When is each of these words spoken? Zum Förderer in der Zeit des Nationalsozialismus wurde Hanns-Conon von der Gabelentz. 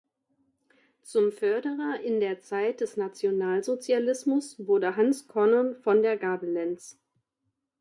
Zum 1.03 1.31
Förderer 1.31 1.99
in 2.03 2.19
der 2.19 2.39
Zeit 2.41 2.81
des 2.81 2.97
Nationalsozialismus 2.97 4.57
wurde 4.65 4.95
Hanns-Conon 4.95 5.75
von 5.75 6.01
der 6.01 6.17
Gabelentz. 6.17 6.97